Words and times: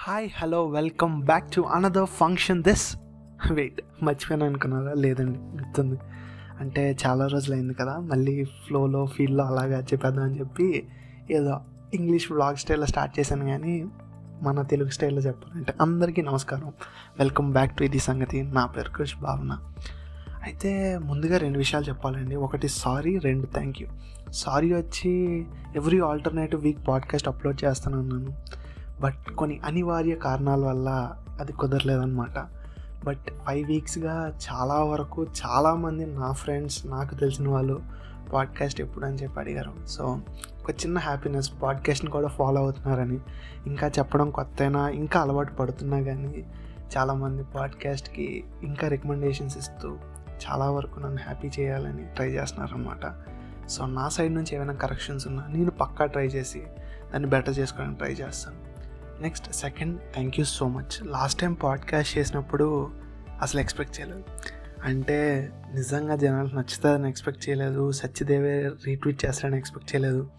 Hi 0.00 0.30
hello 0.34 0.66
welcome 0.66 1.22
back 1.22 1.52
to 1.52 1.60
another 1.60 2.06
function 2.06 2.62
this 2.62 2.96
wait 3.52 3.80
మర్చిపోయాను 4.02 4.46
అనుకున్నారా? 4.46 4.92
లేదండి 4.92 5.38
గుర్తుంది. 5.38 5.98
అంటే 6.60 6.96
చాలా 7.06 7.26
రోజులైంది 7.26 7.74
కదా 7.74 7.98
మళ్ళీ 7.98 8.44
ఫ్లోలో 8.44 9.06
ఫీల్లో 9.06 9.44
అలాగా 9.44 9.80
చెప్పేద్దామని 9.80 10.38
చెప్పి 10.38 10.86
ఏదో 11.30 11.60
ఇంగ్లీష్ 11.94 12.32
బ్లాగ్ 12.32 12.56
స్టైల్లో 12.56 12.86
స్టార్ట్ 12.86 13.20
చేశాను 13.20 13.44
కానీ 13.44 13.86
మన 14.42 14.62
తెలుగు 14.62 14.90
స్టైల్లో 14.90 15.20
చెప్పాలంటే 15.20 15.74
అందరికీ 15.80 16.22
నమస్కారం. 16.22 16.68
వెల్కమ్ 17.18 17.52
బ్యాక్ 17.52 17.76
టు 17.76 17.84
ఇది 17.84 17.98
సంగతి. 17.98 18.42
నా 18.42 18.66
పేరు 18.66 18.90
కృష్ 18.90 19.16
భావన. 19.16 19.58
అయితే 20.42 20.98
ముందుగా 20.98 21.38
రెండు 21.38 21.58
విషయాలు 21.58 21.84
చెప్పాలండి. 21.84 22.36
ఒకటి 22.36 22.68
సారీ 22.68 23.18
రెండు 23.18 23.46
థ్యాంక్ 23.46 23.82
యూ 23.82 23.88
సారీ 24.32 24.72
వచ్చి 24.72 25.46
every 25.76 26.00
alternative 26.00 26.62
week 26.62 26.88
podcast 26.88 27.28
upload 27.28 27.64
చేస్తానన్నాను. 27.64 28.32
But 29.00 29.34
కొన్ని 29.38 29.60
అనివార్య 29.64 30.14
కారణాల 30.14 30.64
వల్ల 30.64 31.16
అది 31.40 31.52
కుదరలేదన్నమాట. 31.52 32.46
బట్ 33.04 33.30
ఫైవ్ 33.46 33.68
వీక్స్గా 33.68 34.38
చాలా 34.48 34.74
వరకు 34.74 35.24
చాలామంది 35.24 36.06
నా 36.06 36.32
ఫ్రెండ్స్ 36.32 36.86
నాకు 36.86 37.14
తెలిసిన 37.14 37.48
వాళ్ళు 37.48 37.82
పాడ్కాస్ట్ 38.32 38.80
ఎప్పుడు 38.80 39.06
అని 39.06 39.16
చెప్పి 39.16 39.40
అడిగారు. 39.40 39.72
సో 39.86 40.20
ఒక 40.62 40.70
చిన్న 40.70 40.98
హ్యాపీనెస్ 40.98 41.50
పాడ్కాస్ట్ని 41.62 42.10
కూడా 42.10 42.28
ఫాలో 42.28 42.60
అవుతున్నారని. 42.60 43.18
ఇంకా 43.66 43.88
చెప్పడం 43.88 44.30
కొత్తైనా 44.30 44.88
ఇంకా 44.88 45.20
అలవాటు 45.20 45.52
పడుతున్నా 45.54 46.00
కానీ 46.00 46.44
చాలామంది 46.96 47.44
పాడ్కాస్ట్కి 47.44 48.44
ఇంకా 48.62 48.88
రికమెండేషన్స్ 48.88 49.58
ఇస్తూ 49.58 49.98
చాలా 50.46 50.70
వరకు 50.70 51.00
నన్ను 51.00 51.18
హ్యాపీ 51.22 51.48
చేయాలని 51.48 52.04
ట్రై 52.04 52.28
చేస్తున్నారనమాట 52.30 53.12
సో 53.68 53.86
నా 53.86 54.08
సైడ్ 54.08 54.34
నుంచి 54.34 54.56
ఏమైనా 54.56 54.72
కరెక్షన్స్ 54.72 55.26
ఉన్నా 55.26 55.46
నేను 55.46 55.70
పక్కా 55.70 56.06
ట్రై 56.06 56.26
చేసి 56.26 56.62
దాన్ని 57.12 57.28
బెటర్ 57.28 57.58
చేసుకోవడానికి 57.58 57.98
ట్రై 57.98 58.12
చేస్తాను. 58.12 58.77
Next 59.20 59.52
second 59.52 60.00
thank 60.00 60.38
you 60.38 60.44
so 60.44 60.68
much 60.68 61.06
last 61.06 61.40
time 61.40 61.54
podcast 61.54 62.18
చేసినప్పుడు 62.18 62.90
అసలు 63.42 63.60
ఎక్స్పెక్ట్ 63.60 64.00
చేయలేదు. 64.00 64.24
అంటే 64.84 65.50
నిజంగా 65.74 66.16
జనాలు 66.16 66.54
నచ్చుతుందని 66.54 67.08
ఎక్స్పెక్ట్ 67.08 67.48
చేయలేదు. 67.48 67.92
సత్యదేవే 67.92 68.70
రీట్వీట్ 68.86 69.24
చేస్తారని 69.24 69.58
ఎక్స్పెక్ట్ 69.58 69.94
చేయలేదు. 69.94 70.30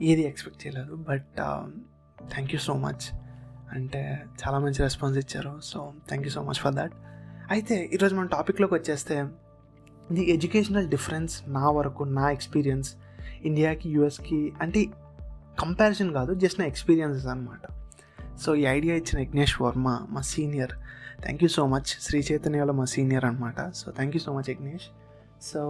ఏది 0.00 0.22
ఎక్స్పెక్ట్ 0.22 0.66
చేయలేదు. 0.66 0.96
But 0.96 1.26
thank 2.30 2.54
you 2.54 2.58
so 2.58 2.74
much 2.74 3.14
అంటే 3.72 4.22
చాలా 4.42 4.58
మంచి 4.58 4.82
రెస్పాన్స్ 4.82 5.18
ఇచ్చారు. 5.18 5.60
So 5.64 5.92
thank 6.08 6.26
you 6.26 6.32
so 6.32 6.42
much 6.42 6.54
for 6.54 6.74
that 6.74 6.92
అయితే 7.50 7.90
ఈరోజు 7.92 8.14
మన 8.14 8.26
టాపిక్లోకి 8.26 8.74
వచ్చేస్తే 8.74 9.24
ది 10.12 10.30
ఎడ్యుకేషనల్ 10.30 10.88
డిఫరెన్స్ 10.88 11.42
నా 11.48 11.70
వరకు 11.70 12.04
నా 12.04 12.30
ఎక్స్పీరియన్స్ 12.30 12.94
ఇండియాకి 13.44 13.90
యూఎస్కి 13.90 14.52
అంటే 14.60 14.86
కంపారిజన్ 15.60 16.12
కాదు 16.14 16.34
జస్ట్ 16.34 16.60
నా 16.60 16.66
ఎక్స్పీరియన్సెస్ 16.66 17.26
అనమాట 17.26 17.79
సో 18.44 18.50
ఈ 18.60 18.64
ఐడియా 18.76 18.94
ఇచ్చిన 19.00 19.18
యజ్ఞేష్ 19.22 19.54
వర్మ 19.62 19.88
మా 20.10 20.20
senior. 20.32 20.72
Thank 21.22 21.42
you 21.44 21.48
so 21.56 21.62
much 21.72 21.88
Sri 22.06 22.18
చైతన్యలో 22.28 22.72
మా 22.80 22.84
సీనియర్ 22.94 23.24
అనమాట 23.24 23.60
so 23.80 23.86
thank 23.96 24.14
you 24.16 24.20
so 24.26 24.32
much 24.36 24.48
Yagnesh. 24.50 24.86
So 25.42 25.60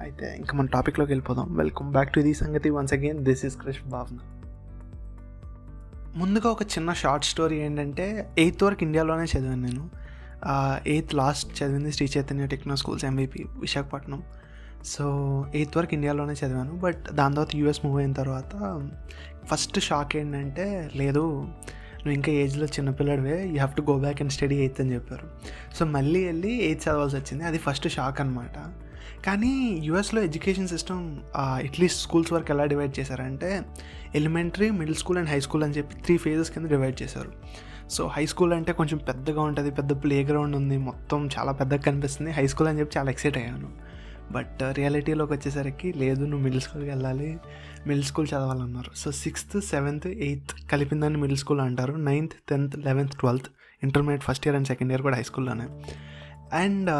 అయితే 0.00 0.26
ఇంకా 0.36 0.52
మన 0.58 0.66
టాపిక్లోకి 0.66 1.10
వెళ్ళిపోదాం. 1.12 1.48
Welcome 1.56 1.88
back 1.96 2.10
to 2.14 2.20
the 2.20 2.34
Sangathi 2.34 2.70
once 2.70 2.92
again 2.92 3.20
this 3.28 3.44
is 3.44 3.56
Krish 3.56 3.82
Bhavana 3.94 4.18
ముందుగా 6.20 6.48
ఒక 6.50 6.62
చిన్న 6.62 6.90
షార్ట్ 7.02 7.26
స్టోరీ 7.26 7.56
ఏంటంటే 7.66 8.04
ఎయిత్ 8.38 8.62
వరకు 8.64 8.82
ఇండియాలోనే 8.82 9.24
చదివాను 9.32 9.62
నేను. 9.62 9.84
ఎయిత్ 10.92 11.12
లాస్ట్ 11.20 11.48
చదివింది 11.58 11.92
Sri 11.92 12.06
Chaitanya 12.16 12.46
techno 12.52 12.76
schools 12.82 13.04
MBP 13.04 13.40
Visakhapatnam. 13.64 14.20
So 14.84 15.04
eighth 15.54 15.76
వరకు 15.76 15.94
ఇండియాలోనే 15.94 16.32
చదివాను. 16.32 16.72
బట్ 16.72 17.02
దాని 17.12 17.34
తర్వాత 17.34 17.56
యూఎస్ 17.56 17.86
మూవ్ 17.86 17.98
అయిన 17.98 18.12
తర్వాత 18.12 18.52
ఫస్ట్ 19.46 19.80
షాక్ 19.80 20.16
ఏంటంటే 20.16 20.90
లేదు 20.96 21.18
నువ్వు 22.04 22.12
ఇంకా 22.12 22.32
ఏజ్లో 22.32 22.66
చిన్నపిల్లడివే 22.66 23.44
you 23.44 23.52
have 23.52 23.74
to 23.74 23.82
go 23.82 23.98
back 23.98 24.18
and 24.22 24.32
study 24.32 24.56
eighth 24.56 24.80
అని 24.80 24.94
చెప్పారు. 24.94 25.26
సో 25.74 25.84
మళ్ళీ 25.84 26.24
వెళ్ళి 26.24 26.52
ఎయిత్ 26.62 26.82
చదవాల్సి 26.82 27.16
వచ్చింది. 27.16 27.44
అది 27.44 27.58
ఫస్ట్ 27.58 27.88
షాక్ 27.88 28.20
అనమాట 28.20 28.56
కానీ 29.24 29.80
యూఎస్లో 29.82 30.22
ఎడ్యుకేషన్ 30.22 30.68
సిస్టమ్ 30.68 31.18
అట్లీస్ట్ 31.36 32.00
స్కూల్స్ 32.02 32.32
వరకు 32.32 32.50
ఎలా 32.50 32.64
డివైడ్ 32.64 33.00
చేశారంటే 33.00 33.62
elementary 34.14 34.70
middle 34.70 34.96
school 34.96 35.18
and 35.18 35.30
high 35.30 35.40
school 35.40 35.64
అని 35.64 35.72
చెప్పి 35.72 35.94
త్రీ 35.96 36.16
ఫేజెస్ 36.16 36.50
కింద 36.50 36.66
డివైడ్ 36.66 37.02
చేశారు. 37.02 37.32
సో 37.90 38.06
హై 38.06 38.26
స్కూల్ 38.26 38.52
అంటే 38.52 38.72
కొంచెం 38.72 38.98
పెద్దగా 38.98 39.42
ఉంటుంది 39.42 39.70
పెద్ద 39.70 40.02
ప్లే 40.02 40.24
గ్రౌండ్ 40.24 40.56
ఉంది 40.56 40.76
మొత్తం 40.76 41.28
చాలా 41.38 41.52
పెద్దగా 41.52 41.80
కనిపిస్తుంది. 41.80 42.30
హై 42.30 42.46
స్కూల్ 42.46 42.68
అని 42.68 42.78
చెప్పి 42.80 42.98
చాలా 42.98 43.10
ఎక్సైట్ 43.10 43.38
అయ్యాను. 43.38 43.70
బట్ 44.32 44.62
రియాలిటీలోకి 44.72 45.32
వచ్చేసరికి 45.32 45.92
లేదు 45.92 46.20
నువ్వు 46.20 46.38
మిడిల్ 46.38 46.60
స్కూల్కి 46.60 46.90
వెళ్ళాలి 46.90 47.38
మిడిల్ 47.86 48.04
స్కూల్ 48.04 48.26
చదవాలన్నారు. 48.26 48.90
సో 48.96 49.10
సిక్స్త్ 49.10 49.60
సెవెంత్ 49.60 50.06
ఎయిత్ 50.06 50.70
కలిపిందని 50.72 51.16
మిడిల్ 51.16 51.38
స్కూల్ 51.38 51.60
అంటారు. 51.60 51.92
Ninth 51.92 52.34
tenth 52.48 52.78
eleventh 52.78 53.14
twelfth 53.16 53.44
intermediate 53.82 54.24
first 54.24 54.46
year 54.46 54.56
and 54.56 54.68
second 54.68 54.92
year 54.92 55.02
కూడా 55.02 55.16
హై 55.16 55.22
స్కూల్లోనే 55.22 55.66
and 56.52 56.90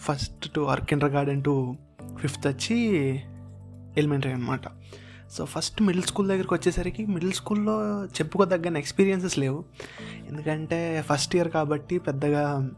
first 0.00 0.54
to 0.54 0.60
or 0.60 0.80
kindergarten 1.10 1.44
to 1.44 1.76
fifth 2.20 2.46
వచ్చి 2.46 2.76
ఎలిమెంటరీ 3.96 4.32
అనమాట 4.32 4.60
సో 5.30 5.44
ఫస్ట్ 5.44 5.82
మిడిల్ 5.82 6.02
స్కూల్ 6.02 6.28
దగ్గరికి 6.28 6.54
వచ్చేసరికి 6.54 7.06
middle 7.06 7.32
స్కూల్లో 7.32 8.04
చెప్పుకోదగ్గన 8.04 8.76
ఎక్స్పీరియన్సెస్ 8.76 9.38
లేవు. 9.38 9.64
ఎందుకంటే 10.28 11.04
ఫస్ట్ 11.12 11.36
ఇయర్ 11.36 11.48
కాబట్టి 11.48 11.98
పెద్దగా 11.98 12.70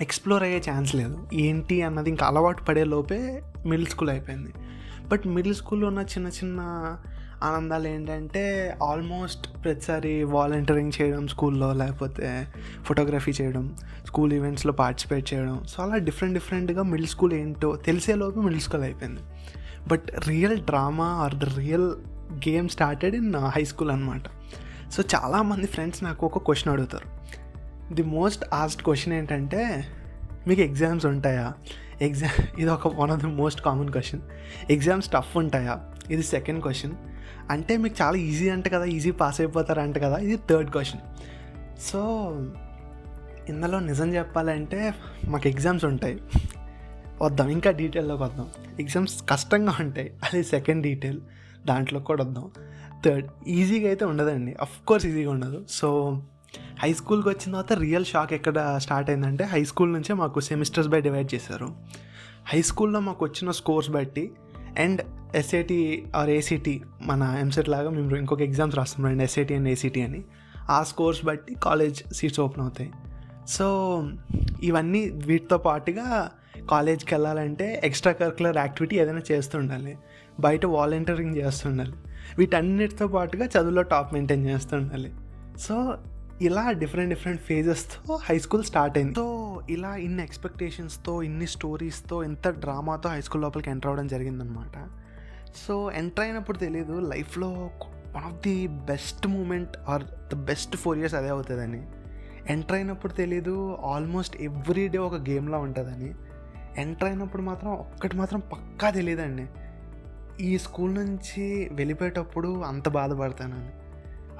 ఎక్స్ప్లోర్ 0.00 0.42
అయ్యే 0.42 0.62
ఛాన్స్ 0.70 0.94
లేదు. 0.94 1.28
ఏంటి 1.34 1.82
అన్నది 1.82 2.10
ఇంకా 2.10 2.26
అలవాటు 2.26 2.64
పడే 2.64 2.84
లోపే 2.84 3.42
మిడిల్ 3.66 3.86
స్కూల్ 3.86 4.10
అయిపోయింది. 4.10 4.52
బట్ 5.08 5.26
మిడిల్ 5.26 5.54
స్కూల్లో 5.54 5.88
ఉన్న 5.88 5.98
చిన్న 5.98 6.28
చిన్న 6.28 6.60
ఆనందాలు 7.42 7.88
ఏంటంటే 7.88 8.76
ఆల్మోస్ట్ 8.82 9.64
ప్రతిసారి 9.64 10.24
వాలంటీరింగ్ 10.24 10.92
చేయడం 11.02 11.28
స్కూల్లో 11.28 11.72
లేకపోతే 11.72 12.48
ఫోటోగ్రఫీ 12.84 13.32
చేయడం 13.42 13.76
స్కూల్ 14.06 14.32
ఈవెంట్స్లో 14.32 14.72
పార్టిసిపేట్ 14.72 15.34
చేయడం. 15.34 15.64
సో 15.68 15.82
అలా 15.82 15.96
డిఫరెంట్ 15.96 16.34
డిఫరెంట్గా 16.34 16.82
మిడిల్ 16.82 17.08
స్కూల్ 17.08 17.32
ఏంటో 17.32 17.76
తెలిసేలోపు 17.76 18.40
మిడిల్ 18.40 18.60
స్కూల్ 18.60 18.82
అయిపోయింది. 18.82 19.20
But 19.88 20.10
real 20.28 20.60
drama 20.60 21.06
or 21.06 21.34
the 21.34 21.44
real 21.44 21.94
game 22.32 22.68
started 22.68 23.14
in 23.14 23.34
high 23.34 23.64
school 23.64 23.90
అనమాట 23.90 24.22
సో 24.90 25.02
చాలామంది 25.14 25.66
ఫ్రెండ్స్ 25.66 26.04
నాకు 26.04 26.26
ఒక 26.26 26.38
క్వశ్చన్ 26.38 26.72
అడుగుతారు. 26.72 27.22
ది 27.92 28.02
మోస్ట్ 28.02 28.44
ఆస్ట్ 28.54 28.82
క్వశ్చన్ 28.82 29.14
ఏంటంటే 29.14 29.84
మీకు 30.46 30.60
ఎగ్జామ్స్ 30.60 31.06
ఉంటాయా? 31.06 31.52
ఎగ్జామ్ 32.00 32.60
ఇది 32.60 32.70
ఒక 32.70 33.00
one 33.00 33.10
of 33.10 33.20
the 33.20 33.26
most 33.26 33.60
common 33.60 33.90
question 33.90 34.20
exams 34.70 35.08
tough 35.08 35.36
ఉంటాయా? 35.36 35.80
ఇది 36.10 36.22
సెకండ్ 36.22 36.62
క్వశ్చన్ 36.62 36.92
అంటే 37.50 37.76
మీకు 37.76 38.02
చాలా 38.02 38.16
ఈజీ 38.16 38.48
అంట 38.48 38.68
కదా 38.68 38.84
ఈజీ 38.84 39.10
పాస్ 39.10 39.40
అయిపోతారంట 39.40 39.98
కదా 39.98 40.16
ఇది 40.16 40.36
థర్డ్ 40.36 40.70
క్వశ్చన్ 40.70 41.00
సో 41.80 42.00
ఇందులో 43.48 43.80
నిజం 43.80 44.14
చెప్పాలంటే 44.14 44.94
మాకు 45.24 45.48
ఎగ్జామ్స్ 45.48 45.84
ఉంటాయి. 45.84 46.20
వద్దాం 47.22 47.48
ఇంకా 47.48 47.70
డీటెయిల్లోకి 47.70 48.22
వద్దాం. 48.22 48.48
ఎగ్జామ్స్ 48.80 49.24
కష్టంగా 49.30 49.76
ఉంటాయి 49.80 50.10
అది 50.24 50.44
సెకండ్ 50.44 50.82
డీటెయిల్ 50.82 51.20
దాంట్లో 51.66 52.00
కూడా 52.00 52.24
వద్దాం. 52.24 52.50
థర్డ్ 53.04 53.48
ఈజీగా 53.48 53.88
అయితే 53.88 54.04
ఉండదండి. 54.04 54.56
అఫ్ 54.60 54.86
కోర్స్ 54.86 55.06
ఈజీగా 55.06 55.30
ఉండదు. 55.30 55.64
సో 55.68 56.18
హై 56.82 56.92
స్కూల్కి 56.92 57.28
వచ్చిన 57.28 57.44
తర్వాత 57.44 57.72
రియల్ 57.72 58.04
షాక్ 58.04 58.32
ఎక్కడ 58.32 58.74
స్టార్ట్ 58.76 59.10
అయిందంటే 59.10 59.44
హై 59.44 59.64
స్కూల్ 59.64 59.92
నుంచే 59.92 60.14
మాకు 60.14 60.40
సెమిస్టర్స్ 60.40 60.88
బై 60.88 61.00
డివైడ్ 61.00 61.34
చేశారు. 61.34 61.74
హై 62.46 62.62
స్కూల్లో 62.62 63.00
మాకు 63.00 63.24
వచ్చిన 63.24 63.50
స్కోర్స్ 63.50 63.90
బట్టి 63.90 64.32
అండ్ 64.78 65.02
ఎస్ఏటి 65.36 66.06
ఆర్ 66.16 66.30
ఏసీటీ 66.30 66.82
మన 67.02 67.36
ఎంసెట్ 67.40 67.68
లాగా 67.68 67.90
మేము 67.90 68.16
ఇంకొక 68.16 68.42
ఎగ్జామ్స్ 68.42 68.76
రాస్తాం 68.76 69.06
అండ్ 69.06 69.22
ఎస్ఏటీ 69.22 69.54
అండ్ 69.54 69.68
ఏసీటీ 69.68 70.02
అని. 70.02 70.24
ఆ 70.70 70.82
స్కోర్స్ 70.82 71.24
బట్టి 71.24 71.54
కాలేజ్ 71.54 72.14
సీట్స్ 72.14 72.40
ఓపెన్ 72.40 72.62
అవుతాయి. 72.62 72.92
సో 73.48 74.08
ఇవన్నీ 74.62 75.08
వీటితో 75.08 75.58
పాటుగా 75.58 76.30
కాలేజ్కి 76.70 77.14
వెళ్ళాలంటే 77.14 77.80
ఎక్స్ట్రా 77.84 78.12
కరికులర్ 78.12 78.56
యాక్టివిటీ 78.56 78.96
ఏదైనా 78.96 79.20
చేస్తుండాలి. 79.32 79.98
బయట 80.40 80.66
వాలంటీరింగ్ 80.66 81.36
చేస్తుండాలి. 81.36 81.92
వీటన్నిటితో 82.38 83.08
పాటుగా 83.08 83.46
చదువులో 83.46 83.82
టాప్ 83.82 84.12
మెయింటైన్ 84.12 84.46
చేస్తుండాలి. 84.46 85.12
సో 85.58 85.98
ఇలా 86.40 86.72
డిఫరెంట్ 86.72 87.14
డిఫరెంట్ 87.14 87.42
ఫేజెస్తో 87.42 88.16
హై 88.16 88.38
స్కూల్ 88.38 88.64
స్టార్ట్ 88.64 88.98
అయింది. 88.98 89.14
సో 89.14 89.62
ఇలా 89.70 89.96
ఇన్ని 89.96 90.22
ఎక్స్పెక్టేషన్స్తో 90.22 91.22
ఇన్ని 91.22 91.46
స్టోరీస్తో 91.46 92.24
ఎంత 92.24 92.48
డ్రామాతో 92.48 93.08
హై 93.08 93.20
స్కూల్ 93.20 93.42
లోపలికి 93.42 93.70
ఎంటర్ 93.70 93.86
అవ్వడం 93.86 94.06
జరిగిందనమాట 94.06 94.88
సో 95.56 95.90
ఎంటర్ 95.90 96.24
అయినప్పుడు 96.24 96.58
తెలియదు 96.58 96.92
లైఫ్లో 96.92 97.70
one 98.14 98.24
of 98.24 98.34
the 98.34 98.66
best 98.66 99.26
moment 99.26 99.76
or 99.88 100.02
the 100.02 100.34
best 100.34 100.76
four 100.76 100.98
years 100.98 101.14
అదే 101.14 101.28
అవుతుందని. 101.28 101.82
ఎంటర్ 102.52 102.72
అయినప్పుడు 102.72 103.12
తెలీదు 103.12 103.74
ఆల్మోస్ట్ 103.74 104.36
ఎవ్రీ 104.36 104.88
డే 104.88 104.98
ఒక 104.98 105.14
గేమ్లా 105.14 105.58
ఉంటుందని. 105.58 106.14
ఎంటర్ 106.80 107.08
అయినప్పుడు 107.08 107.42
మాత్రం 107.42 107.72
ఒక్కటి 107.72 108.16
మాత్రం 108.16 108.40
పక్కా 108.40 108.90
తెలియదండి 108.90 109.46
ఈ 110.40 110.58
స్కూల్ 110.58 110.94
నుంచి 110.94 111.68
వెళ్ళిపోయేటప్పుడు 111.72 112.62
అంత 112.62 112.88
బాధపడతానని. 112.88 113.81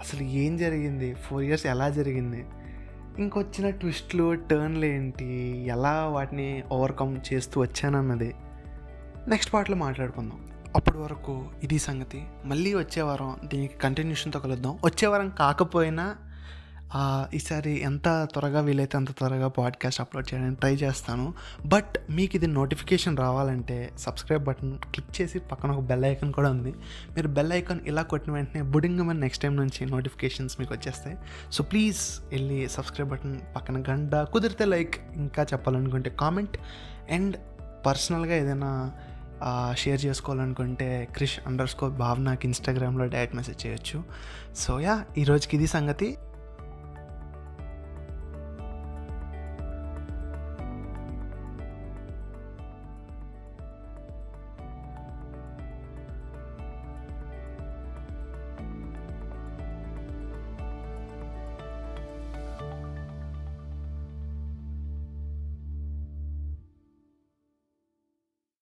అసలు 0.02 0.22
ఏం 0.22 0.56
జరిగింది? 0.56 1.14
ఫోర్ 1.14 1.42
ఇయర్స్ 1.42 1.66
ఎలా 1.66 1.88
జరిగింది? 1.88 2.46
ఇంకొచ్చిన 3.18 3.70
ట్విస్ట్లు 3.70 4.34
టర్న్లు 4.34 4.84
ఏంటి? 4.84 5.24
ఎలా 5.66 6.08
వాటిని 6.08 6.62
ఓవర్కమ్ 6.72 7.18
చేస్తూ 7.32 7.60
వచ్చానన్నది 7.60 8.34
నెక్స్ట్ 9.28 9.54
పార్ట్లో 9.54 9.76
మాట్లాడుకుందాం. 9.76 10.46
అప్పటి 10.76 10.96
వరకు 10.96 11.44
ఇది 11.62 11.78
సంగతి. 11.78 12.24
మళ్ళీ 12.44 12.74
వచ్చే 12.74 13.02
వారం 13.02 13.36
దీనికి 13.44 13.78
కంటిన్యూషన్తో 13.78 14.40
కలుద్దాం. 14.40 14.78
వచ్చే 14.84 15.08
వారం 15.08 15.32
కాకపోయినా 15.38 16.16
ఈసారి 17.34 17.82
ఎంత 17.82 18.28
త్వరగా 18.32 18.60
వీలైతే 18.60 18.96
అంత 18.96 19.10
త్వరగా 19.10 19.48
పాడ్కాస్ట్ 19.48 20.00
అప్లోడ్ 20.00 20.34
చేయడానికి 20.34 20.60
ట్రై 20.60 20.74
చేస్తాను. 20.74 21.34
బట్ 21.66 21.94
మీకు 22.10 22.36
ఇది 22.36 22.46
నోటిఫికేషన్ 22.46 23.16
రావాలంటే 23.16 23.90
సబ్స్క్రైబ్ 23.98 24.44
బటన్ 24.44 24.78
క్లిక్ 24.78 25.20
చేసి 25.20 25.38
పక్కన 25.38 25.70
ఒక 25.70 25.80
బెల్ 25.80 26.04
ఐకాన్ 26.04 26.32
కూడా 26.32 26.50
ఉంది. 26.50 26.72
మీరు 27.14 27.28
బెల్ 27.28 27.52
ఐకాన్ 27.52 27.80
ఇలా 27.86 28.02
కొట్టిన 28.02 28.32
వెంటనే 28.32 28.62
బుడింగమని 28.62 29.20
నెక్స్ట్ 29.20 29.42
టైం 29.42 29.56
నుంచి 29.56 29.86
నోటిఫికేషన్స్ 29.86 30.60
మీకు 30.60 30.74
వచ్చేస్తాయి. 30.74 31.16
సో 31.52 31.64
ప్లీజ్ 31.64 32.00
వెళ్ళి 32.28 32.68
సబ్స్క్రైబ్ 32.68 33.10
బటన్ 33.10 33.40
పక్కన 33.56 33.82
గంట 33.92 34.14
కుదిరితే 34.14 34.64
లైక్ 34.64 34.94
ఇంకా 35.14 35.42
చెప్పాలనుకుంటే 35.42 36.10
కామెంట్ 36.10 36.58
అండ్ 37.10 37.36
పర్సనల్గా 37.86 38.34
ఏదైనా 38.34 38.92
షేర్ 39.74 40.04
చేసుకోవాలనుకుంటే 40.04 41.08
క్రిష్ 41.14 41.38
అండర్ 41.46 41.68
స్కోర్ 41.68 41.92
భావనకి 41.92 42.46
ఇన్స్టాగ్రామ్లో 42.46 43.06
డైరెక్ట్ 43.06 43.36
మెసేజ్ 43.36 43.66
చేయొచ్చు. 43.66 44.04
సో 44.56 44.80
యా 44.80 45.04
ఈ 45.18 45.24
రోజుకి 45.24 45.56
ఇది 45.56 45.66
సంగతి. 45.66 46.18